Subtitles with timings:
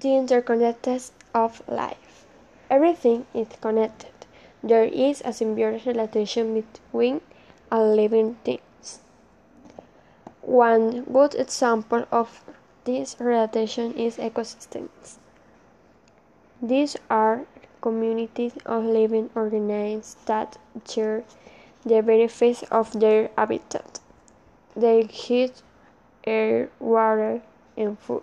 [0.00, 2.24] The interconnectedness of life.
[2.70, 4.12] Everything is connected.
[4.62, 7.20] There is a symbiotic relation between
[7.72, 9.00] all living things.
[10.40, 12.44] One good example of
[12.84, 15.18] this relation is ecosystems.
[16.62, 17.46] These are
[17.80, 20.58] communities of living organisms that
[20.88, 21.24] share
[21.84, 23.98] the benefits of their habitat,
[24.76, 25.60] their heat,
[26.22, 27.42] air, water,
[27.76, 28.22] and food.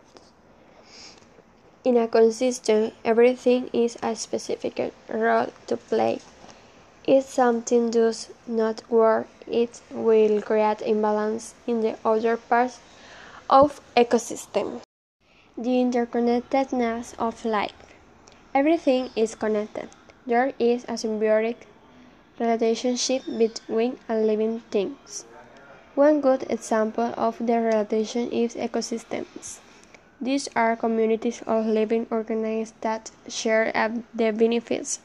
[1.85, 6.19] In a ecosystem, everything is a specific role to play.
[7.05, 12.79] If something does not work, it will create imbalance in the other parts
[13.51, 14.81] of ecosystem.
[15.55, 17.93] The interconnectedness of life.
[18.55, 19.89] Everything is connected.
[20.25, 21.69] There is a symbiotic
[22.39, 25.25] relationship between living things.
[25.93, 29.59] One good example of the relation is ecosystems.
[30.21, 33.71] These are communities of living organisms that share
[34.13, 34.99] the benefits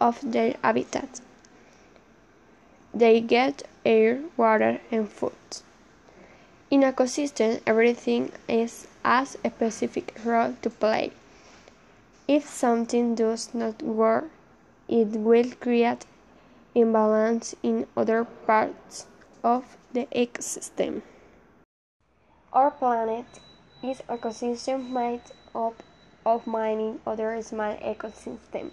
[0.00, 1.20] of their habitat.
[2.94, 5.32] They get air, water, and food.
[6.70, 11.10] In ecosystem, everything is has a specific role to play.
[12.28, 14.30] If something does not work,
[14.88, 16.06] it will create
[16.74, 19.06] imbalance in other parts
[19.42, 21.02] of the ecosystem.
[22.52, 23.26] Our planet
[23.82, 25.22] is ecosystem made
[25.54, 25.82] up
[26.24, 28.70] of many other small ecosystems,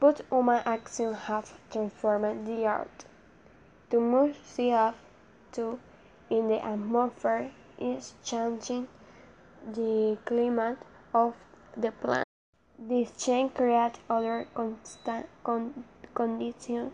[0.00, 3.04] but human actions have transformed the earth.
[3.90, 5.78] Too much CO2
[6.30, 8.88] in the atmosphere is changing
[9.74, 10.78] the climate
[11.12, 11.34] of
[11.76, 12.24] the planet.
[12.78, 15.84] This change creates other con
[16.14, 16.92] conditions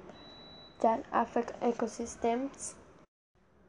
[0.80, 2.74] that affect ecosystems.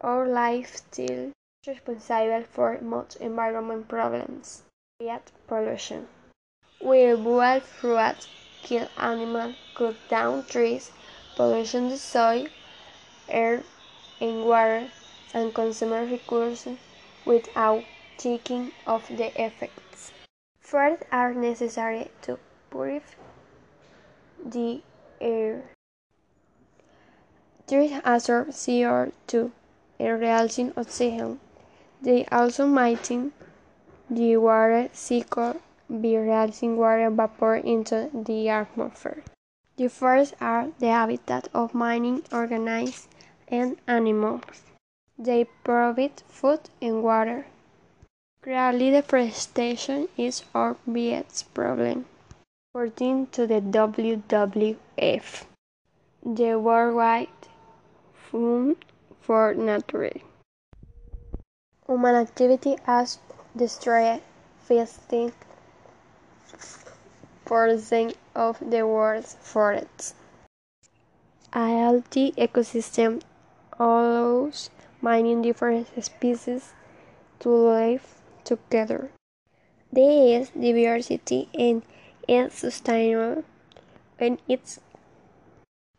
[0.02, 1.32] Our lifestyle
[1.68, 4.64] responsible for most environment problems,
[5.00, 6.08] create pollution.
[6.82, 8.28] We boil fruit,
[8.64, 10.92] kill animals, cut down trees,
[11.36, 12.48] pollution the soil,
[13.28, 13.64] air,
[14.22, 14.90] and water,
[15.34, 16.78] and consume resources
[17.25, 17.84] without
[18.18, 20.12] thinking of the effects.
[20.59, 22.40] Forests are necessary to
[22.70, 23.16] purify
[24.46, 24.81] the
[25.20, 25.64] air.
[27.68, 29.52] Trees absorb CO2
[30.00, 31.40] and release oxygen.
[32.06, 33.34] They also maintain
[34.12, 39.24] the water cycle by releasing water vapor into the atmosphere.
[39.78, 43.08] The forests are the habitat of many organisms
[43.48, 44.62] and animals.
[45.18, 47.48] They provide food and water.
[48.44, 52.06] Clearly, deforestation is our biggest problem.
[52.70, 55.46] According to the WWF,
[56.24, 57.30] the Worldwide
[58.14, 58.76] Fund
[59.22, 60.22] for Nature.
[61.88, 63.19] Human activity has
[63.56, 64.22] destroyed
[64.68, 65.34] 15%
[68.34, 70.16] of the world's forests.
[71.53, 73.22] A healthy ecosystem
[73.79, 76.74] allows many different species
[77.40, 78.03] to live
[78.44, 79.12] together.
[79.94, 81.84] There is diversity and
[82.28, 83.44] is sustainable
[84.18, 84.79] and it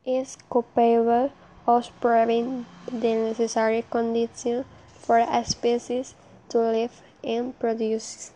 [0.04, 1.32] is capable
[1.66, 4.64] of providing the necessary conditions
[5.06, 6.15] for a species
[6.49, 8.33] to live and produce.